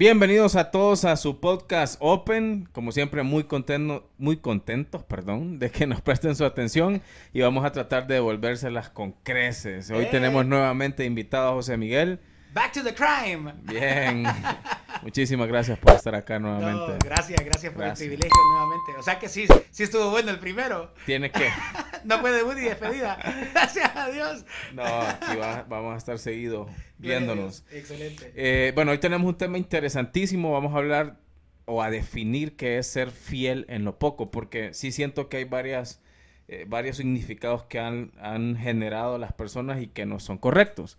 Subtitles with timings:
[0.00, 2.66] Bienvenidos a todos a su podcast Open.
[2.72, 7.02] Como siempre, muy contento, muy contentos, perdón, de que nos presten su atención
[7.34, 9.90] y vamos a tratar de devolvérselas con creces.
[9.90, 10.08] Hoy Eh.
[10.10, 12.18] tenemos nuevamente invitado a José Miguel.
[12.54, 13.52] Back to the crime.
[13.64, 14.24] Bien.
[15.02, 17.06] Muchísimas gracias por estar acá No, nuevamente.
[17.06, 18.00] gracias, gracias por Gracias.
[18.02, 18.92] el privilegio nuevamente.
[18.98, 20.92] O sea que sí, sí estuvo bueno el primero.
[21.06, 21.48] Tiene que.
[22.04, 23.18] No fue debut ni despedida.
[23.52, 24.46] Gracias a Dios.
[24.72, 27.62] No, aquí va- vamos a estar seguido viéndonos.
[27.70, 28.32] Excelente.
[28.34, 30.50] Eh, bueno, hoy tenemos un tema interesantísimo.
[30.52, 31.18] Vamos a hablar
[31.66, 35.44] o a definir qué es ser fiel en lo poco, porque sí siento que hay
[35.44, 36.00] varias,
[36.48, 40.96] eh, varios significados que han, han generado las personas y que no son correctos.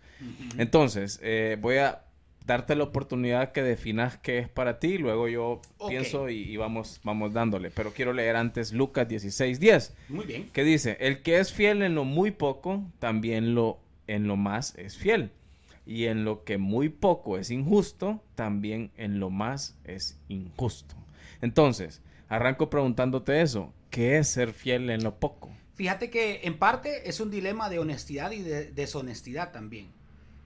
[0.56, 2.04] Entonces, eh, voy a
[2.46, 7.00] darte la oportunidad que definas qué es para ti, luego yo pienso y, y vamos,
[7.04, 7.70] vamos dándole.
[7.70, 10.50] Pero quiero leer antes Lucas 16, 10 Muy bien.
[10.52, 14.76] que dice, el que es fiel en lo muy poco, también lo en lo más
[14.76, 15.30] es fiel.
[15.84, 20.94] Y en lo que muy poco es injusto, también en lo más es injusto.
[21.40, 25.50] Entonces, arranco preguntándote eso, ¿qué es ser fiel en lo poco?
[25.74, 29.88] Fíjate que en parte es un dilema de honestidad y de deshonestidad también.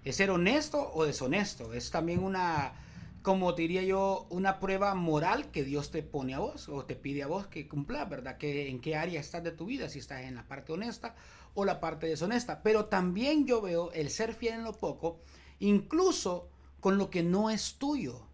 [0.06, 1.74] Es ser honesto o deshonesto.
[1.74, 2.72] Es también una,
[3.22, 7.24] como diría yo, una prueba moral que Dios te pone a vos o te pide
[7.24, 8.38] a vos que cumplas, ¿verdad?
[8.38, 11.16] Que en qué área estás de tu vida, si estás en la parte honesta
[11.54, 12.62] o la parte deshonesta.
[12.62, 15.18] Pero también yo veo el ser fiel en lo poco,
[15.58, 18.26] incluso con lo que no es tuyo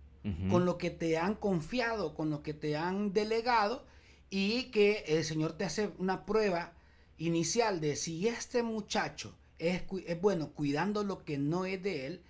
[0.50, 3.84] con lo que te han confiado, con lo que te han delegado
[4.30, 6.74] y que el Señor te hace una prueba
[7.18, 9.34] inicial de si este muchacho
[9.68, 12.22] es, es bueno cuidando lo que no es de él,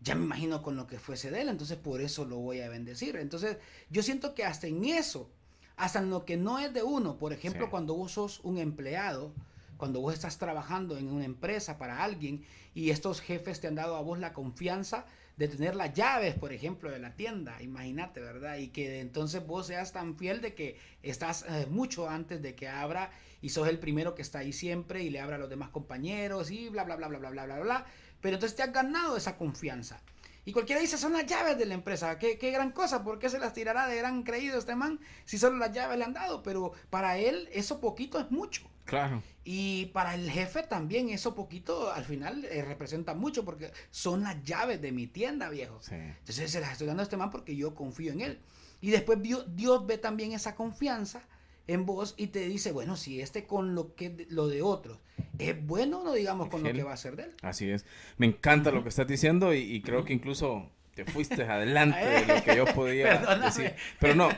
[0.00, 2.68] ya me imagino con lo que fuese de él, entonces por eso lo voy a
[2.68, 3.16] bendecir.
[3.16, 3.56] Entonces
[3.90, 5.30] yo siento que hasta en eso,
[5.76, 7.70] hasta en lo que no es de uno, por ejemplo, Sí.
[7.70, 9.32] cuando vos sos un empleado,
[9.76, 12.44] cuando vos estás trabajando en una empresa para alguien
[12.74, 16.52] y estos jefes te han dado a vos la confianza de tener las llaves, por
[16.52, 18.58] ejemplo, de la tienda, imagínate, ¿verdad?
[18.58, 22.68] Y que entonces vos seas tan fiel de que estás eh, mucho antes de que
[22.68, 23.10] abra
[23.40, 26.50] y sos el primero que está ahí siempre y le abra a los demás compañeros
[26.50, 27.86] y bla, bla, bla, bla, bla, bla, bla, bla.
[28.20, 30.00] Pero entonces te has ganado esa confianza.
[30.44, 32.18] Y cualquiera dice, son las llaves de la empresa.
[32.18, 35.38] Qué, qué gran cosa, ¿por qué se las tirará de gran creído este man si
[35.38, 36.42] solo las llaves le han dado?
[36.42, 38.71] Pero para él eso poquito es mucho.
[38.84, 39.22] Claro.
[39.44, 44.42] Y para el jefe también eso poquito al final eh, representa mucho porque son las
[44.44, 45.78] llaves de mi tienda, viejo.
[45.82, 45.94] Sí.
[45.94, 48.38] Entonces se las estoy dando a este man porque yo confío en él.
[48.80, 51.22] Y después vio- Dios ve también esa confianza
[51.68, 54.98] en vos y te dice, bueno, si este con lo que lo de otros
[55.38, 57.34] es bueno, no digamos con lo que va a ser de él.
[57.42, 57.84] Así es.
[58.18, 62.26] Me encanta lo que estás diciendo y, y creo que incluso te fuiste adelante de
[62.26, 63.44] lo que yo podía Perdóname.
[63.46, 63.74] decir.
[64.00, 64.28] Pero no,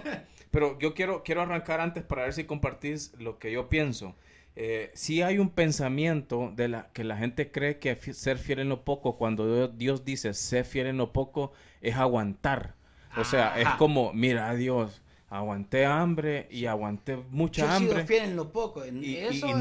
[0.50, 4.14] pero yo quiero, quiero arrancar antes para ver si compartís lo que yo pienso.
[4.56, 8.68] Eh, sí hay un pensamiento de la que la gente cree que ser fiel en
[8.68, 12.74] lo poco, cuando Dios- dice ser fiel en lo poco, es aguantar.
[13.16, 13.78] O sea, es Ajá.
[13.78, 18.06] como, mira, Dios, aguanté hambre y aguanté mucha Yo hambre.
[18.06, 18.84] fiel en lo poco.
[18.86, 19.56] Y, eso y es-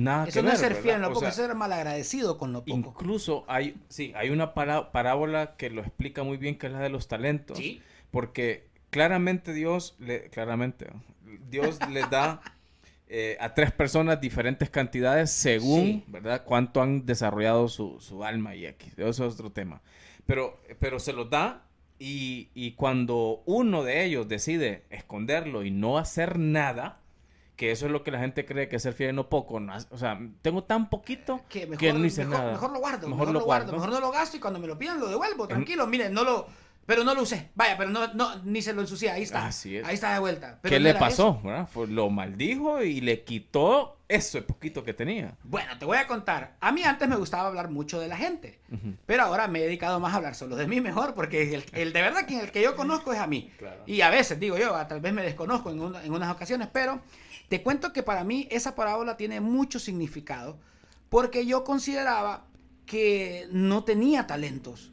[0.00, 1.54] nada eso que no es ver, ser fiel en lo O poco, sea, es ser
[1.54, 2.76] malagradecido con lo poco.
[2.76, 6.80] Incluso hay, sí, hay una pará- parábola que lo explica muy bien, que es la
[6.80, 7.58] de los talentos.
[7.58, 7.80] Sí.
[8.10, 10.88] Porque claramente Dios, le, claramente,
[11.48, 12.40] Dios les da
[13.14, 16.04] eh, a tres personas diferentes cantidades según, Sí.
[16.08, 16.44] ¿verdad?
[16.46, 18.90] Cuánto han desarrollado su, su alma y aquí.
[18.96, 19.82] Eso es otro tema.
[20.24, 21.64] Pero, pero se los da
[21.98, 27.00] y, y cuando uno de ellos decide esconderlo y no hacer nada,
[27.56, 29.60] que eso es lo que la gente cree que es ser fiel en lo poco,
[29.60, 32.52] no o sea, tengo tan poquito que mejor, que no hice mejor, nada.
[32.52, 33.72] mejor lo guardo, Mejor mejor, lo lo guardo, guardo.
[33.86, 36.46] mejor no lo gasto y cuando me lo pidan lo devuelvo, tranquilo, miren, no lo,
[36.86, 39.76] pero no lo usé, vaya, pero no, no, ni se lo ensucié, ahí está, Así
[39.76, 39.86] es.
[39.86, 40.58] ahí está de vuelta.
[40.62, 41.40] Pero ¿Qué no le pasó?
[41.88, 45.36] lo maldijo y le quitó eso poquito que tenía.
[45.44, 48.60] Bueno, te voy a contar, a mí antes me gustaba hablar mucho de la gente,
[49.06, 51.92] pero ahora me he dedicado más a hablar solo de mí mejor, porque el, el
[51.92, 53.50] de verdad que el que yo conozco es a mí.
[53.58, 53.82] Claro.
[53.86, 57.00] Y a veces, digo yo, a- tal vez me desconozco en, en unas ocasiones, pero
[57.48, 60.58] te cuento que para mí esa parábola tiene mucho significado,
[61.08, 62.44] porque yo consideraba
[62.86, 64.92] que no tenía talentos.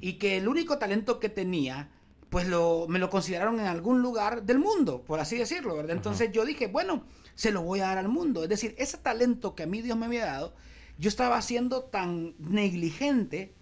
[0.00, 1.90] Y que el único talento que tenía,
[2.28, 5.96] pues lo, me lo consideraron en algún lugar del mundo, por así decirlo, ¿verdad?
[5.96, 7.04] Entonces yo dije, bueno,
[7.34, 8.42] se lo voy a dar al mundo.
[8.42, 10.54] Es decir, ese talento que a mí Dios me había dado,
[10.98, 13.54] yo estaba siendo tan negligente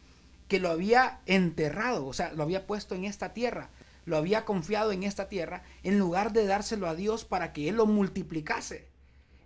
[0.49, 3.71] que lo había enterrado, o sea, lo había puesto en esta tierra,
[4.05, 7.77] lo había confiado en esta tierra, en lugar de dárselo a Dios para que Él
[7.77, 8.89] lo multiplicase,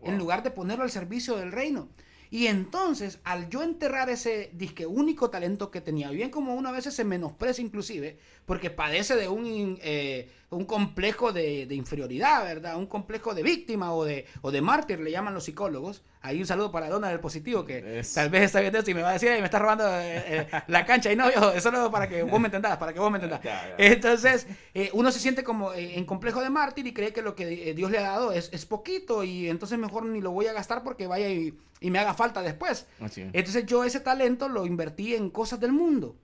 [0.03, 1.89] en lugar de ponerlo al servicio del reino.
[2.35, 6.73] Y entonces, al yo enterrar ese disque único talento que tenía, bien como uno a
[6.73, 12.77] veces se menosprecia inclusive, porque padece de un, eh, un complejo de, inferioridad, ¿verdad?
[12.77, 16.03] Un complejo de víctima o de, o de mártir, le llaman los psicólogos.
[16.23, 19.03] Ahí un saludo para Dona del Positivo, que tal vez está viendo esto y me
[19.03, 21.13] va a decir, me está robando eh, eh, la cancha.
[21.13, 23.41] Y no, yo, eso es para que vos me entendas, para que vos me entendas.
[23.77, 27.75] Entonces, eh, uno se siente como en complejo de mártir y cree que lo que
[27.75, 30.83] Dios le ha dado es, es poquito y entonces mejor ni lo voy a gastar
[30.83, 32.87] porque vaya y, y me haga falta después.
[32.99, 36.17] Entonces yo ese talento lo invertí en cosas del mundo,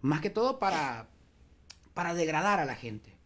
[0.00, 1.08] más que todo para,
[1.92, 3.17] para degradar a la gente,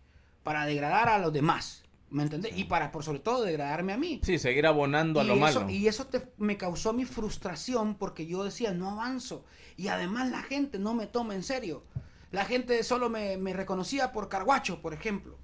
[0.42, 1.82] para degradar a los demás.
[2.10, 2.52] ¿Me entiendes?
[2.56, 4.20] Y para, por sobre todo, degradarme a mí.
[4.22, 5.68] Sí, seguir abonando a lo malo.
[5.70, 6.06] Y eso
[6.36, 9.46] me causó mi frustración porque yo decía, no avanzo.
[9.78, 11.84] Y además la gente no me toma en serio.
[12.30, 15.38] La gente solo me, reconocía por Carguacho, por ejemplo.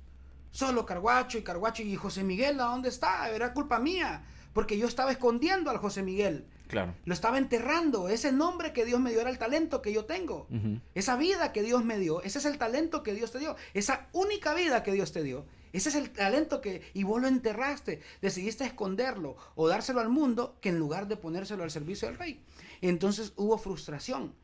[0.51, 3.31] Solo Carguacho y Carguacho y José Miguel, ¿a dónde está?
[3.31, 4.25] Era culpa mía.
[4.53, 6.47] Porque yo estaba escondiendo al José Miguel.
[6.69, 6.95] Claro.
[7.05, 8.09] Lo estaba enterrando.
[8.09, 10.47] Ese nombre que Dios me dio era el talento que yo tengo.
[10.95, 12.23] Esa vida que Dios me dio.
[12.23, 13.57] Ese es el talento que Dios te dio.
[13.75, 17.29] Esa única vida que Dios te dio ese es el talento que, y vos lo
[17.29, 22.19] enterraste, decidiste esconderlo o dárselo al mundo que en lugar de ponérselo al servicio del
[22.19, 22.43] rey.
[22.81, 24.35] Entonces hubo frustración.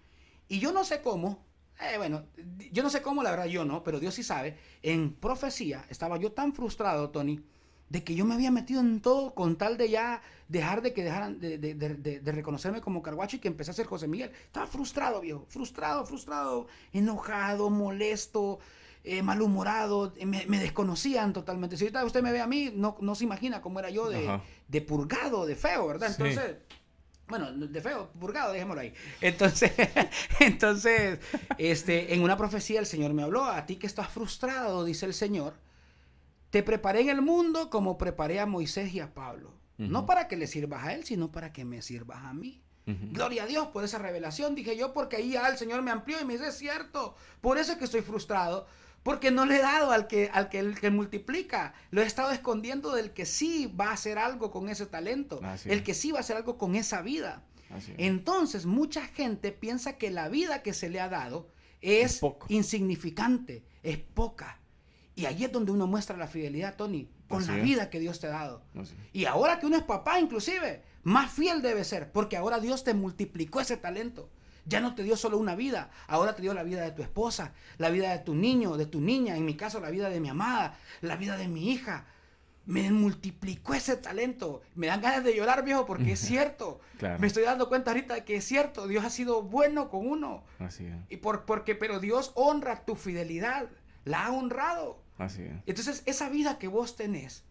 [0.48, 1.44] Y yo no sé cómo,
[1.80, 2.26] eh, bueno,
[2.70, 6.18] yo no sé cómo, la verdad yo no, pero Dios sí sabe, en profecía estaba
[6.18, 7.40] yo tan frustrado, Tony,
[7.88, 11.04] de que yo me había metido en todo con tal de ya dejar de que
[11.04, 14.30] dejaran de, de, de, de reconocerme como carguacho y que empecé a ser José Miguel.
[14.46, 18.58] Estaba frustrado, viejo, frustrado, frustrado, enojado, molesto,
[19.06, 21.76] eh, malhumorado, eh, me, desconocían totalmente.
[21.76, 24.40] Si ahorita usted me ve a mí, no, no se imagina cómo era yo de,
[24.66, 26.10] de purgado, de feo, ¿verdad?
[26.10, 26.56] Entonces...
[27.26, 28.92] Bueno, de feo, purgado, dejémoslo ahí.
[29.22, 29.72] Entonces,
[30.40, 31.20] entonces,
[31.56, 35.14] este, en una profecía el Señor me habló, a ti que estás frustrado, dice el
[35.14, 35.54] Señor,
[36.54, 39.52] te preparé en el mundo como preparé a Moisés y a Pablo.
[39.76, 42.62] No para que le sirvas a él, sino para que me sirvas a mí.
[42.86, 46.20] Gloria a Dios por esa revelación, dije yo, porque ahí ya el Señor me amplió
[46.20, 48.68] y me dice, es cierto, por eso es que estoy frustrado,
[49.02, 51.74] porque no le he dado al que, al que, el que multiplica.
[51.90, 55.40] Lo he estado escondiendo del que sí va a hacer algo con ese talento.
[55.64, 57.42] el que sí va a hacer algo con esa vida.
[57.98, 61.48] Entonces, mucha gente piensa que la vida que se le ha dado
[61.80, 64.60] es, insignificante, es poca.
[65.16, 68.26] Y ahí es donde uno muestra la fidelidad, Tony, con la vida que Dios te
[68.26, 68.62] ha dado.
[69.12, 72.94] Y ahora que uno es papá, inclusive, más fiel debe ser, porque ahora Dios te
[72.94, 74.28] multiplicó ese talento.
[74.66, 77.52] Ya no te dio solo una vida, ahora te dio la vida de tu esposa,
[77.76, 80.30] la vida de tu niño, de tu niña, en mi caso la vida de mi
[80.30, 82.06] amada, la vida de mi hija.
[82.66, 84.62] Me multiplicó ese talento.
[84.74, 86.80] Me dan ganas de llorar, viejo, porque es cierto.
[87.18, 88.88] Me estoy dando cuenta ahorita de que es cierto.
[88.88, 90.44] Dios ha sido bueno con uno.
[90.58, 90.96] Así es.
[91.10, 93.68] Y por, porque, pero Dios honra tu fidelidad.
[94.06, 95.03] La ha honrado.
[95.18, 95.52] Así es.
[95.66, 97.44] Entonces, esa vida que vos tenés,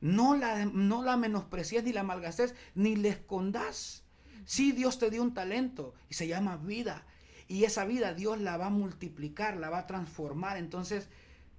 [0.00, 4.04] no la, no la menosprecies ni la malgastes, ni le escondas.
[4.44, 7.06] Sí, Dios te dio un talento y se llama vida.
[7.48, 10.56] Y esa vida Dios la va a multiplicar, la va a transformar.
[10.56, 11.08] Entonces,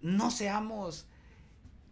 [0.02, 1.08] no seamos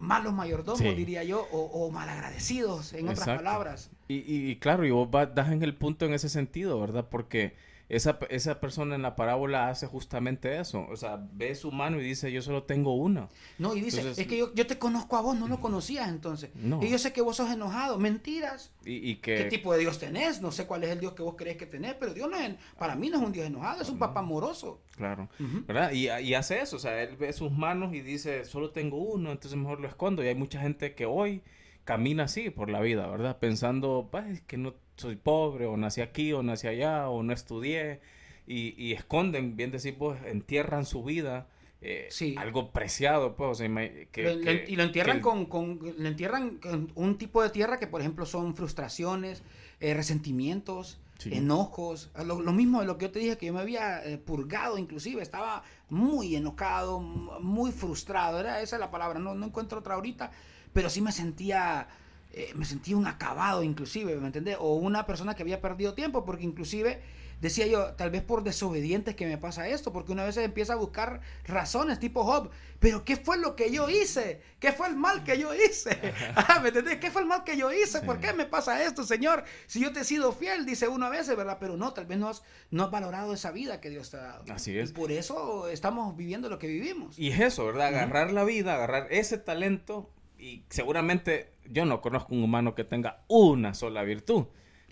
[0.01, 3.91] malos mayordomos, diría yo, o, malagradecidos, en otras palabras.
[4.07, 7.07] Y, claro, y vos das en el punto en ese sentido, ¿verdad?
[7.09, 7.55] Porque
[7.91, 10.87] esa, esa persona en la parábola hace justamente eso.
[10.89, 13.27] O sea, ve su mano y dice, yo solo tengo una.
[13.57, 16.51] No, y dice, es que yo, yo, te conozco a vos, no lo conocías entonces.
[16.81, 17.99] Y yo sé que vos sos enojado.
[17.99, 18.71] Mentiras.
[18.85, 19.35] ¿Y, que...
[19.35, 20.41] ¿Qué tipo de Dios tenés?
[20.41, 22.55] No sé cuál es el Dios que vos crees que tenés, pero Dios no es,
[22.79, 24.81] para mí no es un Dios enojado, es un papá amoroso.
[24.95, 25.27] Claro,
[25.67, 25.91] ¿verdad?
[25.91, 29.33] Y, y, hace eso, o sea, él ve sus manos y dice, solo tengo uno,
[29.33, 30.23] entonces mejor lo escondo.
[30.23, 31.43] Y hay mucha gente que hoy
[31.83, 33.37] camina así por la vida, ¿verdad?
[33.39, 37.99] Pensando, pues, que no soy pobre, o nací aquí, o nací allá, o no estudié,
[38.47, 41.47] y, esconden, bien decir, pues, entierran su vida.
[41.83, 47.49] Eh, algo preciado, pues, y lo entierran con, con, lo entierran con un tipo de
[47.49, 49.41] tierra que, por ejemplo, son frustraciones,
[49.79, 54.03] eh, resentimientos, enojos, lo, mismo de lo que yo te dije, que yo me había
[54.03, 59.79] eh, purgado, inclusive, estaba muy enojado, muy frustrado, era esa la palabra, no, no encuentro
[59.79, 60.31] otra ahorita,
[60.73, 61.87] pero sí me sentía
[62.33, 64.57] eh, me sentía un acabado inclusive, ¿me entendés?
[64.59, 67.01] O una persona que había perdido tiempo, porque inclusive
[67.41, 70.75] decía yo, tal vez por desobedientes que me pasa esto, porque una vez empieza a
[70.77, 74.41] buscar razones tipo Job, pero ¿qué fue lo que yo hice?
[74.59, 75.99] ¿Qué fue el mal que yo hice?
[76.35, 76.97] Ah, ¿Me entendés?
[76.97, 78.01] ¿Qué fue el mal que yo hice?
[78.01, 79.43] ¿Por qué me pasa esto, Señor?
[79.67, 81.57] Si yo te he sido fiel, dice uno a veces, ¿verdad?
[81.59, 84.21] Pero no, tal vez no has, no has valorado esa vida que Dios te ha
[84.21, 84.43] dado.
[84.53, 84.91] Así es.
[84.91, 87.17] Y por eso estamos viviendo lo que vivimos.
[87.17, 87.87] Y es eso, ¿verdad?
[87.87, 90.09] Agarrar la vida, agarrar ese talento
[90.41, 94.45] y seguramente yo no conozco un humano que tenga una sola virtud.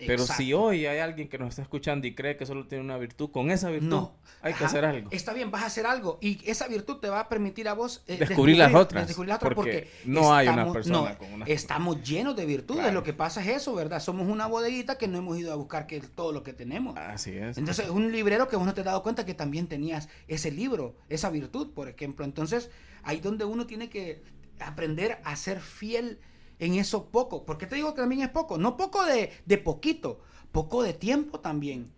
[0.06, 2.96] Pero si hoy hay alguien que nos está escuchando y cree que solo tiene una
[2.96, 4.08] virtud, con esa virtud
[4.40, 5.10] hay que hacer algo.
[5.10, 8.02] Está bien, vas a hacer algo y esa virtud te va a permitir a vos
[8.06, 9.06] eh, descubrir, las otras.
[9.06, 11.44] Descubrir las otras porque, no hay una persona con una.
[11.44, 12.94] Estamos llenos de virtudes.
[12.94, 14.00] Lo que pasa es eso, ¿verdad?
[14.00, 16.96] Somos una bodeguita que no hemos ido a buscar que todo lo que tenemos.
[16.96, 17.58] Así es.
[17.58, 20.96] Entonces, un librero que vos no te has dado cuenta que también tenías ese libro,
[21.08, 22.24] esa virtud, por ejemplo.
[22.24, 22.70] Entonces,
[23.02, 24.22] ahí donde uno tiene que
[24.60, 26.18] aprender a ser fiel
[26.58, 27.44] en eso poco.
[27.44, 28.58] ¿Por qué te digo que también es poco?
[28.58, 30.20] No poco de, de poquito,
[30.52, 31.90] poco de tiempo también.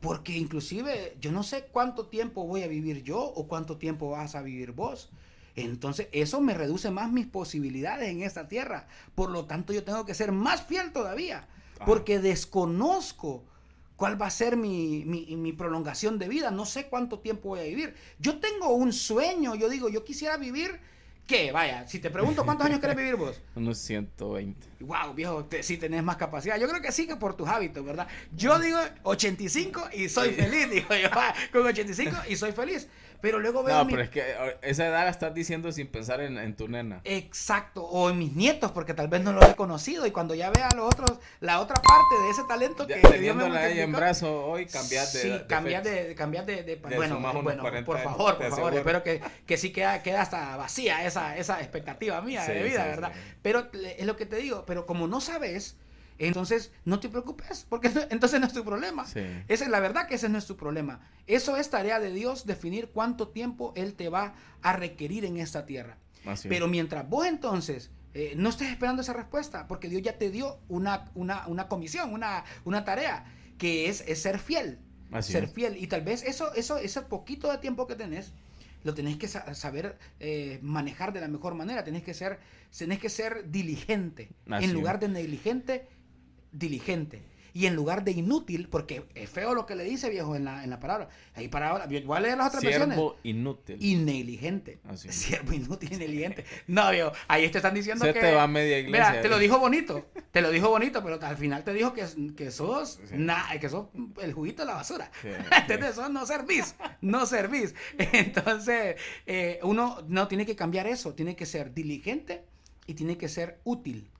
[0.00, 4.34] Porque inclusive yo no sé cuánto tiempo voy a vivir yo o cuánto tiempo vas
[4.34, 5.10] a vivir vos.
[5.54, 8.88] Entonces eso me reduce más mis posibilidades en esta tierra.
[9.14, 11.46] Por lo tanto yo tengo que ser más fiel todavía.
[11.84, 13.44] Porque desconozco
[13.96, 16.50] cuál va a ser mi, mi, mi, prolongación de vida.
[16.50, 17.94] No sé cuánto tiempo voy a vivir.
[18.18, 19.54] Yo tengo un sueño.
[19.56, 20.80] Yo digo, yo quisiera vivir
[21.26, 21.50] ¿Qué?
[21.50, 23.40] Vaya, si te pregunto cuántos años querés vivir vos.
[23.56, 24.68] Unos 120.
[24.80, 26.56] Wow, viejo, sí tenés más capacidad.
[26.56, 28.06] Yo creo que sí que por tus hábitos, ¿verdad?
[28.32, 31.10] Yo digo 85 y soy feliz, digo yo,
[31.52, 32.86] con 85 y soy feliz.
[33.20, 33.76] Pero luego veo.
[33.76, 34.22] No, pero es que
[34.62, 37.00] esa edad la estás diciendo sin pensar en, tu nena.
[37.04, 40.06] Exacto, o en mis nietos, porque tal vez no los he conocido.
[40.06, 42.96] Y cuando ya vea a los otros, la otra parte de ese talento que.
[42.96, 45.20] Teniéndola ahí en brazo hoy, cambiar de.
[45.20, 46.76] Sí, cambiar de, cambiar de.
[46.76, 48.74] bueno, bueno por favor, por favor.
[48.74, 53.12] Espero que, que sí queda, queda hasta vacía esa, esa expectativa mía de vida, ¿verdad?
[53.42, 55.76] Pero es lo que te digo, pero como no sabes
[56.18, 59.04] entonces, no te preocupes, porque entonces no es tu problema.
[59.04, 61.00] Esa es la verdad que ese no es tu problema.
[61.26, 65.66] Eso es tarea de Dios, definir cuánto tiempo Él te va a requerir en esta
[65.66, 65.98] tierra.
[66.48, 70.58] Pero mientras vos entonces eh, no estés esperando esa respuesta, porque Dios ya te dio
[70.68, 73.26] una, una, comisión, una, una tarea,
[73.58, 74.78] que es, ser fiel.
[75.20, 75.76] ser fiel.
[75.76, 78.32] Y tal vez eso, eso, ese poquito de tiempo que tenés,
[78.84, 81.84] lo tenés que saber eh, manejar de la mejor manera.
[81.84, 82.38] Tenés que ser,
[82.76, 84.30] tenés que ser diligente.
[84.46, 85.86] en lugar de negligente,
[86.58, 87.22] diligente.
[87.56, 90.62] Y en lugar de inútil, porque es feo lo que le dice viejo en la,
[90.62, 91.08] en la palabra.
[91.34, 93.78] Ahí para voy a leer las otras Siervo inútil.
[93.80, 94.78] Y negligente.
[94.94, 96.44] Siervo inútil y negligente.
[96.66, 98.20] No, viejo, ahí te están diciendo Se que.
[98.20, 99.08] te va media iglesia.
[99.08, 100.06] Mira, te lo dijo bonito.
[100.32, 102.04] Te lo dijo bonito, pero al final te dijo que,
[102.36, 103.00] que sos
[103.58, 103.86] que sos
[104.20, 105.10] el juguito de la basura.
[105.56, 106.74] Entonces, Sos no servís.
[107.00, 107.74] No servís.
[107.96, 111.14] Entonces, eh, uno no tiene que cambiar eso.
[111.14, 112.44] Tiene que ser diligente
[112.86, 114.10] y tiene que ser útil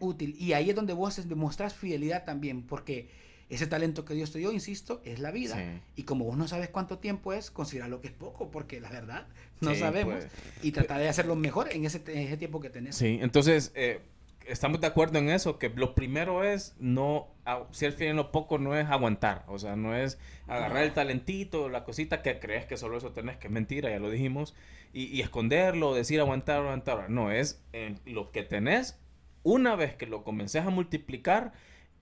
[0.00, 0.34] útil.
[0.38, 3.08] Y ahí es donde vos demostrás fidelidad también, porque
[3.48, 5.80] ese talento que Dios te dio, insisto, es la vida.
[5.94, 8.90] Y como vos no sabes cuánto tiempo es, considera lo que es poco, porque la
[8.90, 9.26] verdad
[9.60, 10.16] no sabemos.
[10.16, 10.28] Pues.
[10.62, 12.96] y trata de hacerlo mejor en ese, tiempo que tenés.
[12.96, 14.00] Sí, entonces eh,
[14.46, 17.28] estamos de acuerdo en eso, que lo primero es no,
[17.70, 20.18] ser fiel en lo poco no es aguantar, o sea, no es
[20.48, 24.00] agarrar el talentito, la cosita que crees que solo eso tenés, que es mentira, ya
[24.00, 24.54] lo dijimos,
[24.92, 27.10] y, y esconderlo, decir aguantar, aguantar.
[27.10, 28.98] No, es en lo que tenés
[29.46, 31.52] una vez que lo comences a multiplicar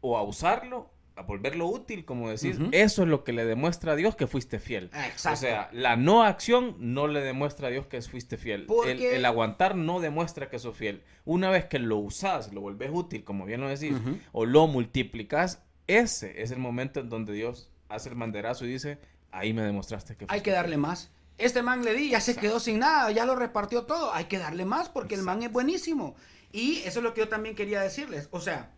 [0.01, 3.97] o a usarlo, a volverlo útil, como decís, eso es lo que le demuestra a
[3.97, 4.91] Dios que fuiste fiel.
[5.31, 8.67] O sea, la no acción no le demuestra a Dios que fuiste fiel.
[8.87, 11.03] El, aguantar no demuestra que sos fiel.
[11.27, 13.95] Una vez que lo usás, lo volvés útil, como bien lo decís,
[14.33, 18.99] o lo multiplicas, ese es el momento en donde Dios hace el banderazo y dice,
[19.33, 21.11] ahí me demostraste que fuiste Hay que darle más.
[21.37, 24.15] Este man le di, ya se quedó sin nada, ya lo repartió todo.
[24.15, 26.15] Hay que darle más porque el man es buenísimo.
[26.55, 28.29] Y eso es lo que yo también quería decirles.
[28.31, 28.71] O sea,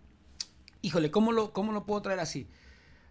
[0.81, 2.49] híjole, ¿cómo lo, cómo lo puedo traer así?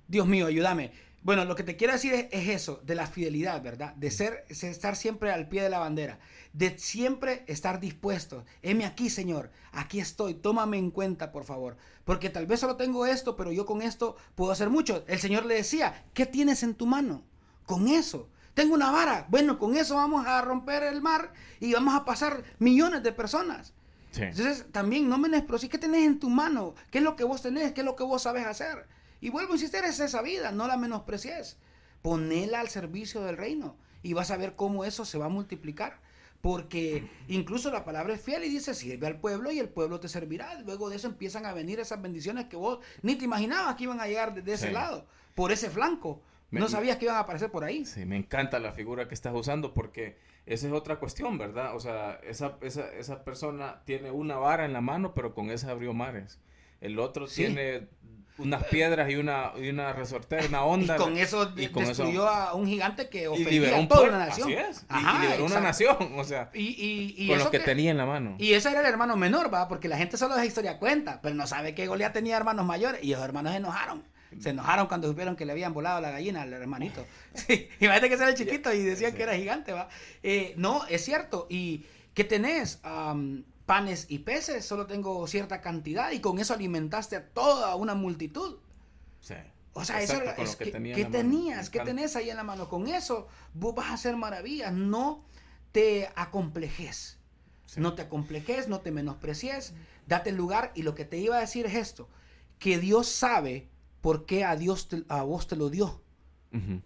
[0.08, 0.92] Dios mío, ayúdame.
[1.22, 3.94] Bueno, lo que te quiero decir es, eso, de la fidelidad, ¿verdad?
[3.94, 6.18] De ser, estar siempre al pie de la bandera,
[6.54, 8.44] de siempre estar dispuesto.
[8.64, 11.78] Heme aquí, Señor, aquí estoy, tómame en cuenta, por favor.
[12.04, 15.04] Porque tal vez solo tengo esto, pero yo con esto puedo hacer mucho.
[15.06, 17.24] El Señor le decía, ¿qué tienes en tu mano?
[17.68, 18.30] Con eso.
[18.56, 19.28] Tengo una vara.
[19.30, 23.76] Bueno, con eso vamos a romper el mar y vamos a pasar millones de personas.
[24.18, 27.74] Entonces, también no menosprecies qué tenés en tu mano, qué es lo que vos tenés,
[27.74, 28.88] qué es lo que vos sabes hacer.
[29.22, 31.58] Y vuelvo a insistir, es esa vida, no la menosprecies.
[32.02, 36.00] Ponela al servicio del reino y vas a ver cómo eso se va a multiplicar.
[36.42, 40.08] Porque incluso la palabra es fiel y dice, sirve al pueblo y el pueblo te
[40.08, 40.60] servirá.
[40.62, 44.00] Luego de eso empiezan a venir esas bendiciones que vos ni te imaginabas que iban
[44.00, 46.22] a llegar de, ese lado, por ese flanco.
[46.52, 47.86] No sabías que iban a aparecer por ahí.
[47.86, 51.76] Sí, me encanta la figura que estás usando porque esa es otra cuestión, ¿verdad?
[51.76, 55.72] O sea, esa, esa, esa persona tiene una vara en la mano, pero con esa
[55.72, 56.40] abrió mares.
[56.82, 57.88] El otro tiene
[58.38, 60.96] unas piedras y una, y una resortera, una onda.
[60.96, 64.52] Y con eso y destruyó a un gigante que ofendía a toda una nación.
[64.52, 64.86] Así es.
[64.90, 68.36] y, liberó una nación, o sea, y, con lo que, tenía en la mano.
[68.38, 69.68] Y ese era el hermano menor, ¿va?
[69.68, 73.04] Porque la gente solo esa historia cuenta, pero no sabe que Goliat tenía hermanos mayores
[73.04, 74.04] y los hermanos se enojaron.
[74.40, 77.06] Se enojaron cuando supieron que le habían volado la gallina al hermanito.
[77.34, 79.90] Sí, imagínate que era el chiquito y decían que era gigante, ¿va?
[80.24, 81.48] Eh, no, es cierto.
[81.50, 82.80] ¿Y qué tenés?
[83.66, 88.58] panes y peces, solo tengo cierta cantidad y con eso alimentaste a toda una multitud.
[89.22, 89.34] Sí.
[89.74, 91.70] O sea, eso es que, ¿qué tenías?
[91.70, 92.70] ¿Qué tenés ahí en la mano?
[92.70, 94.72] Con eso vos vas a hacer maravillas.
[94.72, 95.26] No
[95.74, 97.18] te acomplejes.
[97.76, 99.74] No te acomplejes, no te menosprecies.
[100.08, 100.72] Date lugar.
[100.76, 102.08] Y lo que te iba a decir es esto.
[102.58, 103.68] Que Dios sabe
[104.06, 106.00] por qué a, Dios a vos te lo dio.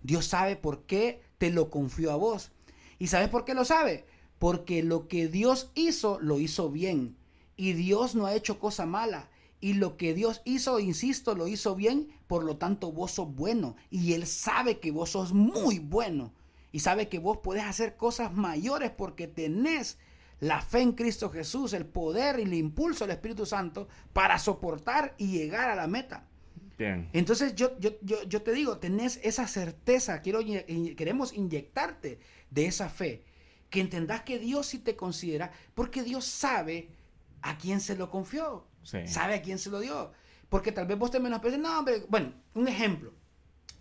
[0.04, 2.54] Dios sabe por qué te lo confió a vos.
[2.98, 4.06] ¿Y sabes por qué lo sabe?
[4.38, 7.18] Porque lo que Dios hizo, lo hizo bien.
[7.58, 9.30] Y Dios no ha hecho cosa mala.
[9.60, 13.76] Y lo que Dios hizo, insisto, lo hizo bien, por lo tanto vos sos bueno.
[13.90, 16.32] Y Él sabe que vos sos muy bueno.
[16.72, 19.98] Y sabe que vos podés hacer cosas mayores porque tenés
[20.40, 25.16] la fe en Cristo Jesús, el poder y el impulso del Espíritu Santo para soportar
[25.18, 26.29] y llegar a la meta.
[26.80, 27.10] Bien.
[27.12, 30.40] Entonces yo, yo, yo, te digo, tenés esa certeza, quiero,
[30.96, 32.20] queremos inyectarte
[32.50, 33.26] de esa fe,
[33.70, 36.88] que entendás que Dios sí te considera, porque Dios sabe
[37.42, 38.66] a quién se lo confió.
[38.84, 40.14] Sabe a quién se lo dio.
[40.48, 41.62] Porque tal vez vos te menosprecies.
[41.62, 43.14] No, hombre, bueno, un ejemplo.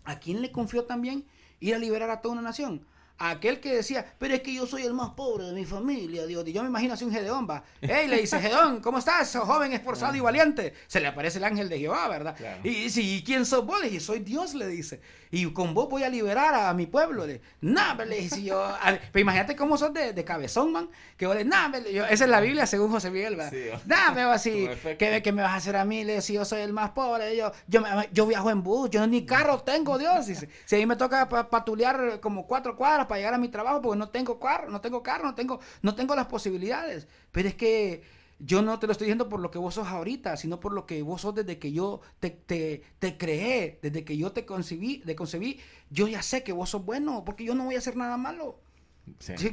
[0.05, 1.25] ¿A quién le confió también
[1.61, 2.85] ir a liberar a toda una nación?
[3.19, 6.47] Aquel que decía, pero es que yo soy el más pobre de mi familia, Dios.
[6.47, 7.65] Y yo me imagino así un Gedeón, va.
[7.81, 10.75] Hey, le dice, Gedeón, ¿cómo estás, joven esforzado y valiente?
[10.87, 12.37] Se le aparece el ángel de Jehová, ¿verdad?
[12.63, 13.81] Y dice, ¿y quién sos vos?
[13.81, 15.01] Le dice, soy Dios, le dice.
[15.31, 17.27] Y con vos voy a liberar a, mi pueblo.
[17.27, 18.73] Le nah, le dice yo.
[19.13, 20.89] pero imagínate cómo sos de, de, cabezón, man.
[21.17, 23.51] Que vos le, nah, yo, esa es la Biblia según José Miguel, ¿verdad?
[23.51, 26.05] Sí, nah, me va así, ¿qué, ¿qué, me vas a hacer a mí?
[26.05, 27.37] Le dice, yo soy el más pobre.
[27.37, 27.83] Yo, yo,
[28.13, 30.27] yo viajo en bus, yo ni carro tengo, Dios.
[30.27, 33.83] Dice, si a mí me toca patulear como cuatro cuadras para llegar a mi trabajo,
[33.83, 37.09] porque no tengo carro, no tengo carro, no tengo, no tengo las posibilidades.
[37.33, 38.03] Pero es que
[38.39, 40.87] yo no te lo estoy diciendo por lo que vos sos ahorita, sino por lo
[40.87, 44.99] que vos sos desde que yo te, te, te creé, desde que yo te concebí,
[44.99, 45.59] te concebí,
[45.91, 48.61] yo ya sé que vos sos bueno, porque yo no voy a hacer nada malo.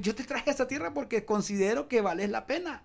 [0.01, 2.83] Yo, te traje a esta tierra porque considero que vales la pena.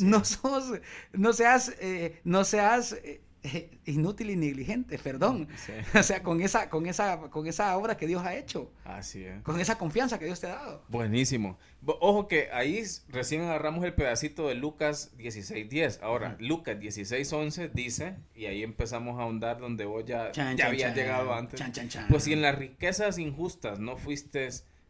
[0.00, 0.80] no sos,
[1.12, 3.22] no seas, eh, no seas eh,
[3.86, 5.48] inútil y negligente, perdón.
[5.98, 8.70] O sea, con esa, con esa, con esa obra que Dios ha hecho.
[8.84, 9.42] Así es.
[9.42, 10.84] Con esa confianza que Dios te ha dado.
[10.88, 11.58] Buenísimo.
[11.84, 16.00] Ojo que ahí recién agarramos el pedacito de Lucas 16.10.
[16.02, 21.32] Ahora, Lucas 16.11 dice, y ahí empezamos a ahondar donde vos ya, ya habías llegado
[21.32, 21.60] antes.
[22.08, 24.48] pues si en las riquezas injustas no fuiste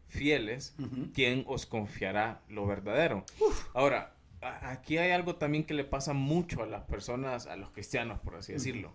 [0.08, 0.74] fieles,
[1.14, 3.24] ¿quién os confiará lo verdadero?
[3.74, 8.20] Ahora, aquí hay algo también que le pasa mucho a las personas, a los cristianos,
[8.20, 8.94] por así decirlo.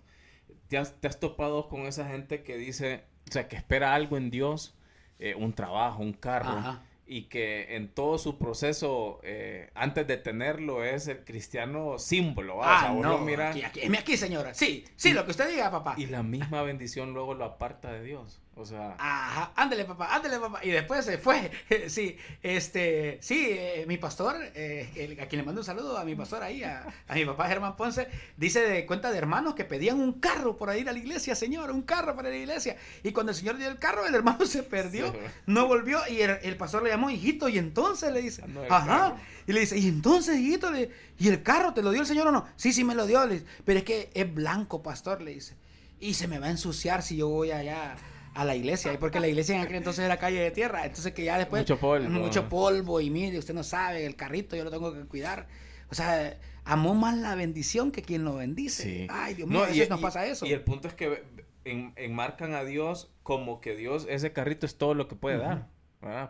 [0.68, 4.76] ¿Te has, topado con esa gente que dice, o sea, que espera algo en Dios,
[5.20, 10.84] eh, un trabajo, un carro, y que en todo su proceso, eh, antes de tenerlo,
[10.84, 12.64] es el cristiano símbolo.
[12.64, 13.50] Ah, no, mira...
[13.50, 14.54] aquí, aquí, aquí, señora.
[14.56, 15.94] Sí, sí, lo que usted diga, papá.
[15.98, 18.42] Y la misma bendición luego lo aparta de Dios.
[18.58, 18.96] O sea.
[18.98, 20.62] Ajá, ándale, papá, ándale, papá.
[20.64, 21.52] Y después se fue.
[21.88, 26.16] sí, este, sí, eh, mi pastor, eh, a quien le mando un saludo, a mi
[26.16, 30.14] pastor ahí, a, mi papá Germán Ponce, dice de cuenta de hermanos que pedían un
[30.14, 32.78] carro para ir a la iglesia, señor, un carro para ir a la iglesia.
[33.04, 35.14] Y cuando el señor dio el carro, el hermano se perdió,
[35.46, 36.00] no volvió.
[36.08, 39.18] Y el, pastor le llamó, hijito, y entonces le dice, ajá.
[39.48, 40.72] Y le dice, y entonces, hijito,
[41.18, 42.48] ¿y el carro te lo dio el señor o no?
[42.56, 43.22] Sí, sí, me lo dio.
[43.66, 45.56] pero es que es blanco, pastor, le dice.
[46.00, 47.96] Y se me va a ensuciar si yo voy allá
[48.36, 51.14] a la iglesia, y porque la iglesia en aquel entonces era calle de tierra, entonces
[51.14, 54.64] que ya después mucho polvo, mucho polvo y mire, usted no sabe, el carrito yo
[54.64, 55.48] lo tengo que cuidar.
[55.90, 59.08] O sea, amó más la bendición que quien lo bendice.
[59.10, 60.46] Ay, Dios mío, a veces nos pasa eso.
[60.46, 61.24] Y el punto es que
[61.64, 65.70] enmarcan a Dios como que Dios, ese carrito es todo lo que puede dar.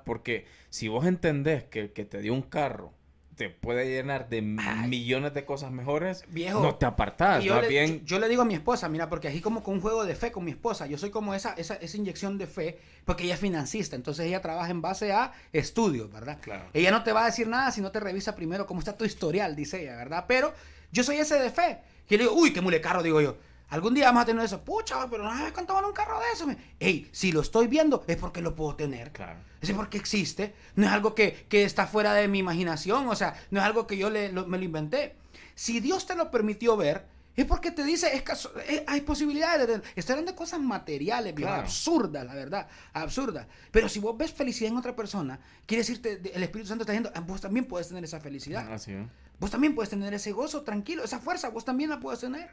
[0.05, 2.93] Porque si vos entendés que el que te dio un carro
[3.35, 7.43] te puede llenar de millones de cosas mejores, viejo, no te apartas.
[7.43, 8.05] Yo, le, bien...
[8.05, 10.31] yo, le digo a mi esposa, mira, porque así como con un juego de fe
[10.31, 13.39] con mi esposa, yo soy como esa, esa, esa inyección de fe, porque ella es
[13.39, 16.39] financista, entonces ella trabaja en base a estudios, ¿verdad?
[16.41, 16.65] Claro.
[16.73, 19.05] Ella no te va a decir nada si no te revisa primero cómo está tu
[19.05, 20.25] historial, dice ella, ¿verdad?
[20.27, 20.53] Pero
[20.91, 21.79] yo soy ese de fe.
[22.07, 23.37] Que le digo, uy, qué mule carro, digo yo.
[23.69, 24.61] Algún día vamos a tener eso.
[24.63, 26.47] Pucha, pero no sabes cuánto vale un carro de eso.
[26.79, 29.11] Ey, si lo estoy viendo es porque lo puedo tener.
[29.11, 29.39] Claro.
[29.61, 30.53] Es porque existe.
[30.75, 33.07] No es algo que, está fuera de mi imaginación.
[33.07, 35.15] O sea, no es algo que yo me lo inventé.
[35.55, 38.23] Si Dios te lo permitió ver, es porque te dice, es,
[38.87, 39.67] hay posibilidades.
[39.67, 43.47] De, estoy hablando de cosas materiales, absurdas, la verdad, absurdas.
[43.71, 47.11] Pero si vos ves felicidad en otra persona, quiere decirte, el Espíritu Santo está diciendo,
[47.13, 48.71] ah, vos también puedes tener esa felicidad.
[48.71, 48.93] Así
[49.37, 52.49] Vos también puedes tener ese gozo, tranquilo, esa fuerza, vos también la puedes tener.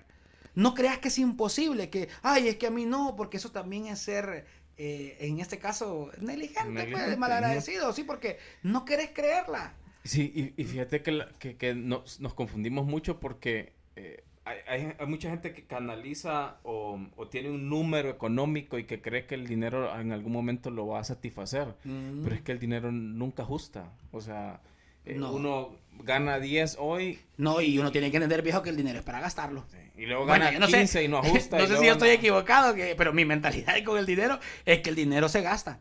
[0.54, 3.86] No creas que es imposible, que, ay, es que a mí no, porque eso también
[3.86, 9.74] es ser, eh, en este caso, negligente, pues, malagradecido, sí, porque no querés creerla.
[10.04, 16.58] Sí, y, fíjate que, que, nos, confundimos mucho porque eh, hay, mucha gente que canaliza
[16.64, 16.98] o,
[17.30, 21.00] tiene un número económico y que cree que el dinero en algún momento lo va
[21.00, 22.24] a satisfacer, mm.
[22.24, 24.60] pero es que el dinero nunca ajusta, o sea
[25.04, 27.20] eh, uno gana 10 hoy.
[27.36, 29.64] No, y uno tiene que entender, viejo, que el dinero es para gastarlo.
[29.96, 31.58] Y luego gana no 15 y no ajusta.
[31.60, 34.90] no sé si yo estoy equivocado, que, pero mi mentalidad con el dinero es que
[34.90, 35.80] el dinero se gasta.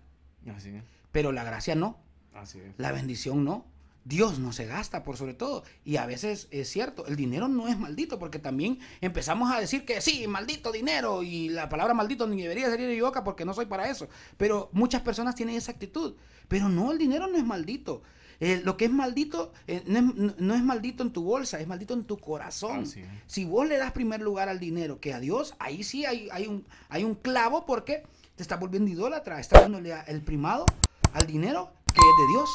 [0.55, 0.83] Así es.
[1.11, 1.99] Pero la gracia no.
[2.33, 2.73] Así es.
[2.77, 3.65] La bendición no.
[4.03, 5.63] Dios no se gasta, por sobre todo.
[5.85, 9.85] Y a veces es cierto, el dinero no es maldito, porque también empezamos a decir
[9.85, 13.45] que sí, maldito dinero, y la palabra maldito ni debería salir de mi boca porque
[13.45, 14.09] no soy para eso.
[14.37, 16.15] Pero muchas personas tienen esa actitud.
[16.47, 18.01] Pero no, el dinero no es maldito.
[18.41, 22.03] Eh, lo que es maldito eh, no, es, maldito en tu bolsa, es maldito en
[22.05, 22.85] tu corazón.
[23.27, 26.47] Si vos le das primer lugar al dinero que a Dios, ahí sí hay, hay,
[26.47, 28.03] un, hay un clavo porque
[28.35, 30.65] te está volviendo idólatra, está dándole el primado
[31.13, 32.49] al dinero que es de Dios.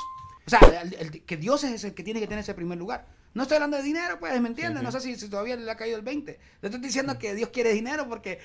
[0.45, 3.07] O sea, que Dios es el que tiene que tener ese primer lugar.
[3.35, 4.83] No estoy hablando de dinero, pues, ¿me entiendes?
[4.83, 6.41] No sé si, todavía le ha caído el 20.
[6.63, 8.41] Le estoy diciendo que Dios quiere dinero porque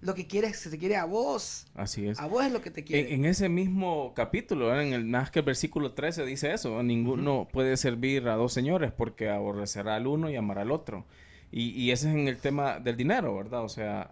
[0.00, 1.66] lo que quiere se te quiere a vos.
[1.74, 2.20] Así es.
[2.20, 3.14] A vos es lo que te quiere.
[3.14, 7.76] En, ese mismo capítulo, en el más que el versículo 13 dice eso, ninguno puede
[7.76, 11.04] servir a dos señores porque aborrecerá al uno y amará al otro.
[11.50, 13.64] Y, y ese es en el tema del dinero, ¿verdad?
[13.64, 14.10] O sea,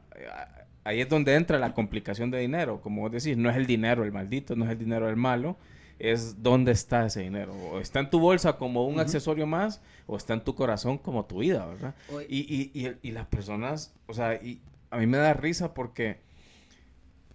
[0.85, 2.81] ahí es donde entra la complicación de dinero.
[2.81, 5.57] Como vos decís, no es el dinero el maldito, no es el dinero el malo,
[5.99, 7.53] es dónde está ese dinero.
[7.55, 11.25] O está en tu bolsa como un accesorio más, o está en tu corazón como
[11.25, 11.94] tu vida, ¿verdad?
[12.29, 14.61] Y, y, y, y, las personas, o sea, y
[14.94, 16.20] a mí me da risa porque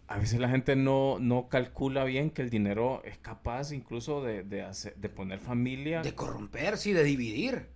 [0.08, 4.44] a veces la gente no, no calcula bien que el dinero es capaz incluso de,
[4.44, 6.02] de, hacer, de poner familia.
[6.02, 7.68] De corromperse y de dividir.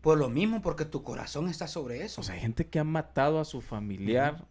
[0.00, 2.20] Por lo mismo, porque tu corazón está sobre eso.
[2.20, 4.44] O sea, hay gente que ha matado a su familiar,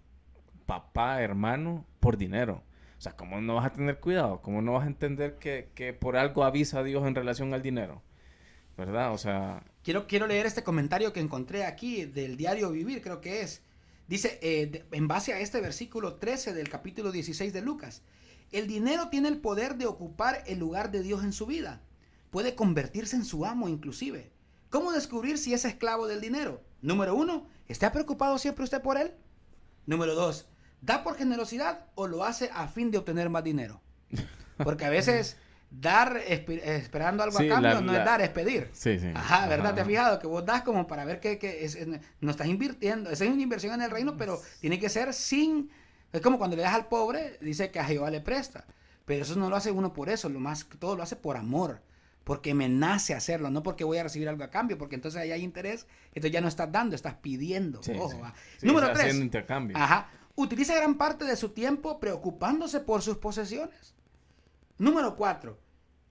[0.65, 2.63] papá, hermano, por dinero.
[2.97, 4.41] O sea, ¿cómo no vas a tener cuidado?
[4.41, 7.61] ¿Cómo no vas a entender que, que por algo avisa a Dios en relación al
[7.61, 8.01] dinero?
[8.77, 9.13] ¿Verdad?
[9.13, 9.63] O sea...
[9.83, 13.63] Quiero, quiero leer este comentario que encontré aquí del diario Vivir, creo que es.
[14.07, 18.01] Dice, eh, en base a este versículo 13 del capítulo 16 de Lucas,
[18.51, 21.81] el dinero tiene el poder de ocupar el lugar de Dios en su vida.
[22.29, 24.31] Puede convertirse en su amo inclusive.
[24.69, 26.63] ¿Cómo descubrir si es esclavo del dinero?
[26.81, 29.13] Número uno, ¿está preocupado siempre usted por él?
[29.85, 30.47] Número dos,
[30.81, 33.81] ¿Da por generosidad o lo hace a fin de obtener más dinero?
[34.57, 35.37] Porque a veces
[35.69, 38.69] dar esperando algo a cambio no es dar, es pedir.
[38.73, 39.11] Sí, sí.
[39.13, 39.75] Ajá, ¿verdad?
[39.75, 40.19] ¿Te has fijado?
[40.19, 41.77] Que vos das como para ver que, es,
[42.19, 43.09] no estás invirtiendo.
[43.09, 45.69] Esa es una inversión en el reino, pero tiene que ser sin...
[46.13, 48.65] Es como cuando le das al pobre, dice que a Jehová le presta.
[49.05, 51.81] Pero eso no lo hace uno por eso, lo más todo lo hace por amor.
[52.23, 55.31] Porque me nace hacerlo, no porque voy a recibir algo a cambio, porque entonces ahí
[55.31, 57.79] hay interés, entonces ya no estás dando, estás pidiendo.
[57.99, 58.21] Ojo,
[58.61, 58.99] Número tres.
[58.99, 59.77] Haciendo intercambio.
[59.77, 63.95] Ajá utiliza gran parte de su tiempo preocupándose por sus posesiones.
[64.79, 65.59] Número cuatro,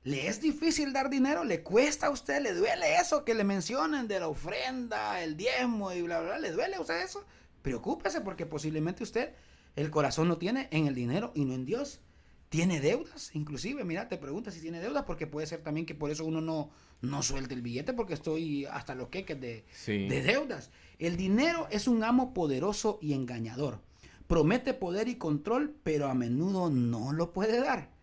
[0.03, 1.45] ¿le es difícil dar dinero?
[1.45, 2.43] ¿Le cuesta a usted?
[2.43, 6.39] ¿Le duele eso que le mencionen de la ofrenda, el diezmo y bla, bla, bla?
[6.41, 7.25] ¿Le duele a usted eso?
[7.63, 9.35] Preocúpese porque posiblemente usted
[9.77, 12.01] el corazón no tiene en el dinero y no en Dios.
[12.49, 16.11] Tiene deudas, inclusive, mira, te pregunta si tiene deudas, porque puede ser también que por
[16.11, 16.71] eso uno no,
[17.03, 20.71] no suelte el billete, porque estoy hasta los queques de, de deudas.
[20.99, 23.81] El dinero es un amo poderoso y engañador.
[24.29, 27.96] Promete poder y control, pero a menudo no lo puede dar.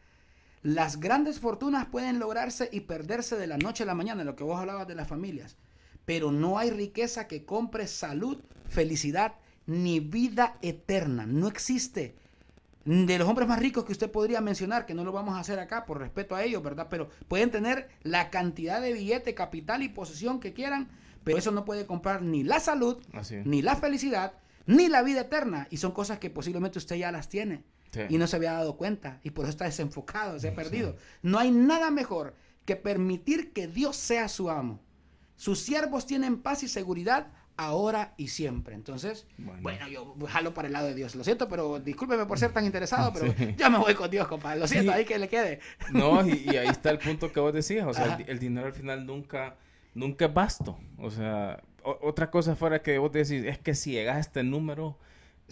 [0.64, 4.46] Las grandes fortunas pueden lograrse y perderse de la noche a la mañana, lo que
[4.46, 5.58] vos hablabas de las familias.
[6.06, 11.26] Pero no hay riqueza que compre salud, felicidad ni vida eterna.
[11.26, 12.16] No existe.
[12.86, 15.60] De los hombres más ricos que usted podría mencionar, que no lo vamos a hacer
[15.60, 16.88] acá por respeto a ellos, ¿verdad?
[16.90, 20.90] Pero pueden tener la cantidad de billete, capital y posesión que quieran,
[21.26, 23.04] pero eso no puede comprar ni la salud,
[23.44, 24.34] ni la felicidad,
[24.66, 25.68] ni la vida eterna.
[25.72, 27.64] Y son cosas que posiblemente usted ya las tiene
[28.10, 30.96] y no se había dado cuenta y por eso está desenfocado, se ha perdido.
[31.22, 34.80] No hay nada mejor que permitir que Dios sea su amo.
[35.36, 37.28] Sus siervos tienen paz y seguridad
[37.58, 38.76] ahora y siempre.
[38.76, 39.88] Entonces, bueno.
[39.88, 41.16] yo jalo para el lado de Dios.
[41.16, 44.60] Lo siento, pero discúlpeme por ser tan interesado, pero ya me voy con Dios, compadre.
[44.60, 45.60] Lo siento, ahí que le quede.
[45.92, 47.86] No, y, ahí está el punto que vos decías.
[47.88, 49.56] O sea, el, dinero al final nunca,
[49.94, 50.78] nunca es vasto.
[50.98, 54.98] O sea, otra cosa fuera que vos decís, es que si llegas a este número,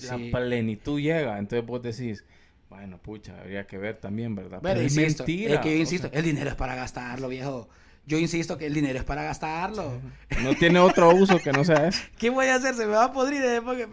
[0.04, 1.38] la plenitud llega.
[1.40, 2.24] Entonces vos decís,
[2.70, 4.60] bueno, pucha, habría que ver también, ¿verdad?
[4.62, 5.56] Pero, es mentira.
[5.56, 7.70] Es que yo insisto, el dinero es para gastarlo, viejo.
[8.12, 10.02] Yo insisto que el dinero es para gastarlo.
[10.44, 12.04] No tiene otro uso que no sea eso.
[12.18, 12.76] ¿Qué voy a hacer?
[12.76, 13.42] Se me va a podrir.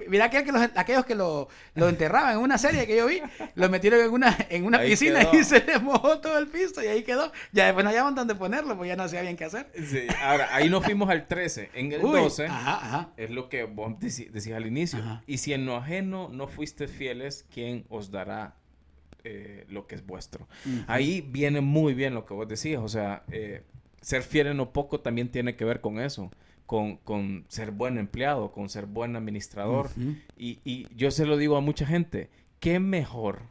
[0.09, 3.21] Mira aquel que los, aquellos que lo, lo, enterraban en una serie que yo vi,
[3.55, 6.89] lo metieron en una, en una piscina y se le mojó todo el piso y
[6.89, 7.31] ahí quedó.
[7.53, 9.71] Ya después no hallaban dónde ponerlo, pues ya no sabían qué hacer.
[9.89, 11.71] Sí, ahora, ahí nos fuimos al 13.
[11.75, 12.49] En el 12
[13.17, 14.99] es lo que vos decías al inicio.
[15.29, 18.57] Y si en lo ajeno no fuiste fieles, ¿quién os dará
[19.23, 20.49] eh, lo que es vuestro?
[20.89, 22.83] Ahí viene muy bien lo que vos decías.
[22.83, 23.63] O sea, eh,
[24.01, 26.31] ser fiel en lo poco también tiene que ver con eso,
[26.67, 29.89] con, con ser buen empleado, con ser buen administrador.
[30.37, 32.31] y, y, yo se lo digo a mucha gente,
[32.61, 33.43] qué mejor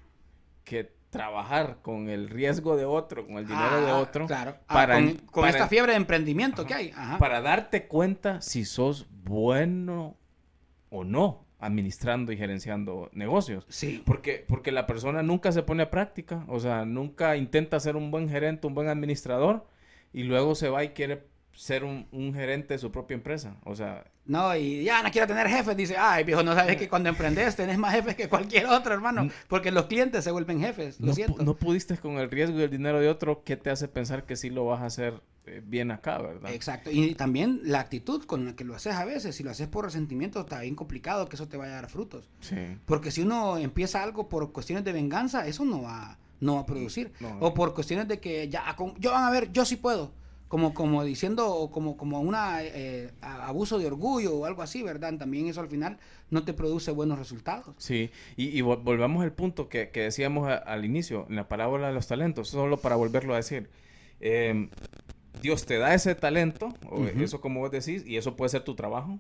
[0.64, 4.58] que trabajar con el riesgo de otro, con el dinero de Ah, otro, Claro.
[4.68, 6.90] Ah, con, con para- esta fiebre de emprendimiento que hay.
[6.96, 7.18] Ajá.
[7.18, 10.18] para darte cuenta si sos bueno
[10.90, 13.66] o no administrando y gerenciando negocios.
[13.70, 14.04] Sí.
[14.06, 18.12] Porque, porque la persona nunca se pone a práctica, o sea, nunca intenta ser un
[18.12, 19.66] buen gerente, un buen administrador,
[20.14, 23.58] y luego se va y quiere ser un, un gerente de su propia empresa.
[23.64, 25.76] O sea, No, y ya no quiero tener jefes.
[25.76, 29.28] Dice, ay, viejo, no sabes que cuando emprendes tenés más jefes que cualquier otro, hermano.
[29.48, 31.00] Porque los clientes se vuelven jefes.
[31.00, 31.44] Lo no, siento.
[31.44, 34.36] no pudiste con el riesgo y el dinero de otro, ¿qué te hace pensar que
[34.36, 36.52] sí lo vas a hacer eh, bien acá, verdad?
[36.54, 36.92] Exacto.
[36.92, 39.36] Y también la actitud con la que lo haces a veces.
[39.36, 42.30] Si lo haces por resentimiento, está bien complicado que eso te vaya a dar frutos.
[42.42, 42.56] Sí.
[42.86, 46.66] Porque si uno empieza algo por cuestiones de venganza, eso no va, no va a
[46.66, 47.12] producir.
[47.20, 47.38] No.
[47.40, 50.12] O por cuestiones de que ya, yo van a ver, yo sí puedo.
[50.48, 55.14] Como, como diciendo, como, como una eh, abuso de orgullo o algo así, ¿verdad?
[55.18, 55.98] También eso al final
[56.30, 57.76] no te produce buenos resultados.
[57.80, 61.50] Sí, y, y vol- volvamos al punto que, que decíamos a- al inicio, en la
[61.50, 63.70] parábola de los talentos, solo para volverlo a decir.
[64.22, 64.70] Eh,
[65.42, 68.74] Dios te da ese talento, o eso como vos decís, y eso puede ser tu
[68.74, 69.20] trabajo.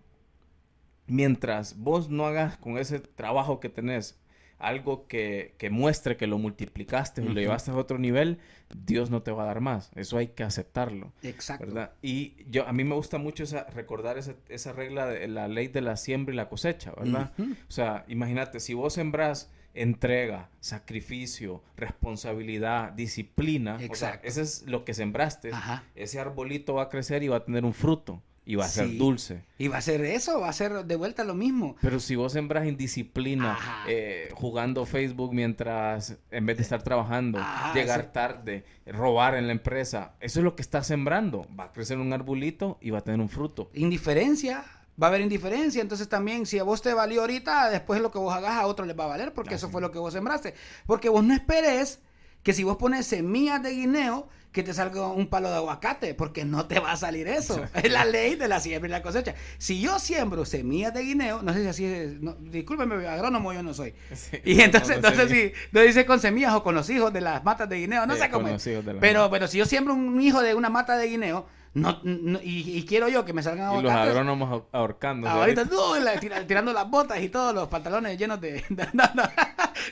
[1.08, 4.18] Mientras vos no hagas con ese trabajo que tenés
[4.60, 7.40] algo que, que muestre que lo multiplicaste o lo Ujú.
[7.40, 8.40] llevaste a otro nivel,
[8.76, 9.92] Dios no te va a dar más.
[9.96, 11.14] Eso hay que aceptarlo.
[11.24, 11.66] Exacto.
[11.66, 11.92] ¿verdad?
[12.02, 15.68] Y yo a mí me gusta mucho esa, recordar esa, esa regla de la ley
[15.68, 17.32] de la siembra y la cosecha, ¿verdad?
[17.40, 24.28] O sea, imagínate, si vos sembrás entrega, sacrificio, responsabilidad, disciplina, o sea, Exacto.
[24.28, 25.84] eso es lo que sembraste, Ajá.
[25.94, 28.98] ese arbolito va a crecer y va a tener un fruto y va a ser
[28.98, 29.44] dulce.
[29.58, 31.76] Y va a ser eso, va a ser de vuelta lo mismo.
[31.82, 33.58] Pero si vos sembras indisciplina,
[33.88, 39.48] eh, jugando Facebook mientras, en vez de estar trabajando, Ajá, llegar ese- tarde, robar en
[39.48, 41.46] la empresa, eso es lo que estás sembrando.
[41.60, 43.70] Va a crecer un arbolito y va a tener un fruto.
[43.74, 44.64] Indiferencia,
[45.02, 45.82] va a haber indiferencia.
[45.82, 48.86] Entonces también, si a vos te valió ahorita, después lo que vos hagas a otro
[48.86, 50.54] les va a valer, porque eso Así fue lo que vos sembraste.
[50.86, 52.00] Porque vos no esperes
[52.44, 56.44] que si vos pones semillas de guineo, que te salga un palo de aguacate, porque
[56.44, 57.64] no te va a salir eso.
[57.76, 59.36] Es la ley de la siembra y la cosecha.
[59.60, 63.62] Si yo siembro semillas de guineo, no sé si así es, no, discúlpeme, agrónomo yo
[63.62, 63.94] no soy.
[64.16, 67.22] Sí, Y entonces, no sé si no dice con semillas o con los hijos de
[67.22, 68.64] las matas de guineo, no Eh, sé cómo es.
[68.64, 69.30] de Pero, matas.
[69.32, 72.86] pero si yo siembro un hijo de una mata de guineo, no, no- y, y
[72.88, 75.30] quiero yo que me salgan Y los aguacates, agrónomos ahor- ahorcando.
[75.30, 78.64] Ahorita, no, la- tira- tirando las botas y todos los pantalones llenos de.
[78.94, 79.24] no, no.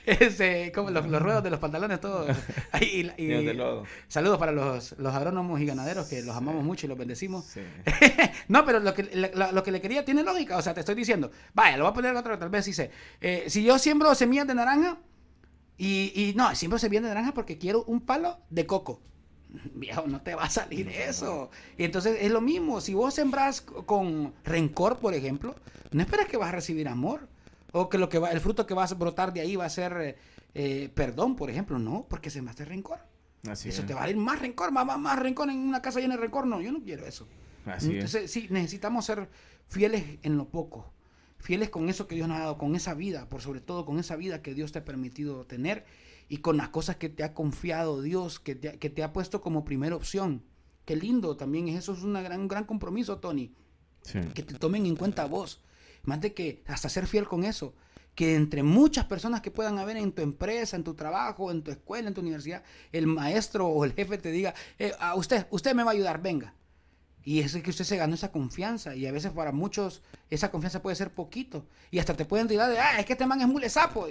[0.06, 2.36] Ese, como los, los ruedos de los pantalones, todos.
[2.82, 3.84] Y, y- de lodo.
[4.08, 7.46] saludos para los, los agrónomos y ganaderos que los amamos mucho y los bendecimos.
[8.48, 10.58] No, pero lo que, le- lo, lo que le quería tiene lógica.
[10.58, 12.92] O sea, te estoy diciendo, vaya, lo voy a poner otra vez, tal vez dice.
[13.22, 14.98] eh, si yo siembro semillas de naranja
[15.78, 19.02] y, y no, siembro semillas de naranja porque quiero un palo de coco.
[19.74, 21.50] Viejo, no te va a salir eso.
[21.78, 22.82] Y entonces es lo mismo.
[22.82, 25.56] Si vos sembras c- con rencor, por ejemplo,
[25.92, 27.28] no esperes que vas a recibir amor.
[27.72, 29.70] O que, lo que va, el fruto que vas a brotar de ahí va a
[29.70, 30.16] ser eh,
[30.54, 31.78] eh, perdón, por ejemplo.
[31.80, 33.00] No, porque sembraste rencor.
[33.50, 33.88] Así eso es.
[33.88, 36.22] te va a ir más rencor, más, más, más rencor en una casa llena de
[36.22, 36.48] rencor.
[36.48, 37.28] No, yo no quiero eso.
[37.66, 37.94] Así es.
[37.96, 39.30] Entonces, sí, necesitamos ser
[39.68, 40.92] fieles en lo poco.
[41.40, 44.00] Fieles con eso que Dios nos ha dado, con esa vida, por sobre todo con
[44.00, 45.86] esa vida que Dios te ha permitido tener
[46.28, 49.14] y con las cosas que te ha confiado Dios, que te, ha- que te ha
[49.14, 50.44] puesto como primera opción.
[50.86, 53.54] Qué lindo también, eso es una gran, un gran compromiso, Tony
[54.02, 54.20] Sí.
[54.36, 55.62] que te tomen en cuenta vos.
[56.04, 57.74] Más de que hasta ser fiel con eso.
[58.16, 61.72] Que entre muchas personas que puedan haber en tu empresa, en tu trabajo, en tu
[61.72, 65.76] escuela, en tu universidad, el maestro o el jefe te diga, eh, a usted, usted
[65.76, 66.54] me va a ayudar, venga.
[67.26, 68.96] Y es que usted se ganó esa confianza.
[68.96, 71.66] Y a veces para muchos esa confianza puede ser poquito.
[71.92, 74.08] Y hasta te pueden tirar de, ah, es que este man es mule sapo.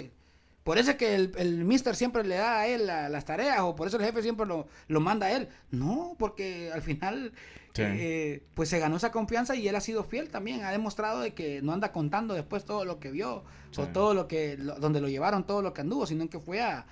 [0.65, 3.59] Por eso es que el, el mister siempre le da a él la- las tareas
[3.61, 5.47] o por eso el jefe siempre lo, lo manda a él.
[5.69, 7.31] No, porque al final
[7.75, 7.83] Sí.
[7.85, 10.63] eh, pues se ganó esa confianza y él ha sido fiel también.
[10.63, 13.81] Ha demostrado de que no anda contando después todo lo que vio Sí.
[13.81, 16.61] o todo lo que, lo- donde lo llevaron, todo lo que anduvo, sino que fue
[16.61, 16.87] a,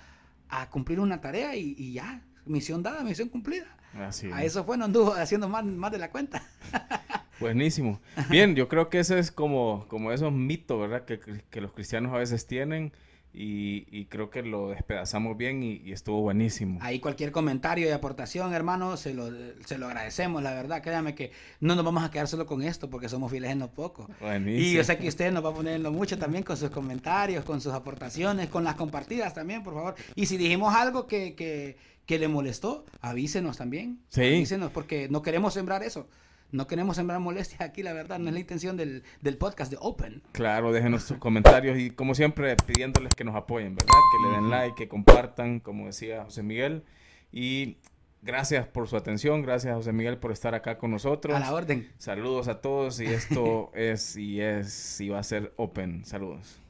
[0.50, 3.66] a cumplir una tarea y, y ya, misión dada, misión cumplida.
[3.98, 4.52] Así A es.
[4.52, 6.42] eso fue, no anduvo haciendo más, más de la cuenta.
[7.40, 8.00] Buenísimo.
[8.30, 11.04] Bien, yo creo que ese es como, como esos mitos, ¿verdad?
[11.04, 11.18] Que,
[11.50, 12.92] que los cristianos a veces tienen
[13.34, 16.78] y, y creo que lo despedazamos bien y, y estuvo buenísimo.
[16.80, 19.28] Ahí cualquier comentario y aportación, hermano, se lo,
[19.66, 20.82] se lo agradecemos, la verdad.
[20.82, 23.72] Créame que no nos vamos a quedar solo con esto porque somos fieles en lo
[23.72, 24.08] poco.
[24.20, 24.64] Buenísimo.
[24.66, 26.70] Y yo sé que usted nos va a poner en lo mucho también con sus
[26.70, 29.94] comentarios, con sus aportaciones, con las compartidas también, por favor.
[30.14, 33.98] Y si dijimos algo que, que, que le molestó, avísenos también.
[34.10, 34.20] Sí.
[34.22, 36.08] Avísenos porque no queremos sembrar eso.
[36.54, 38.20] No queremos sembrar molestias aquí, la verdad.
[38.20, 40.22] No es la intención del, del podcast de Open.
[40.30, 43.98] Claro, déjenos sus comentarios y como siempre pidiéndoles que nos apoyen, ¿verdad?
[44.12, 46.84] Que le den like, que compartan, como decía José Miguel.
[47.32, 47.78] Y
[48.22, 51.34] gracias por su atención, gracias José Miguel por estar acá con nosotros.
[51.34, 51.90] A la orden.
[51.98, 56.04] Saludos a todos y esto es y es y va a ser Open.
[56.04, 56.60] Saludos.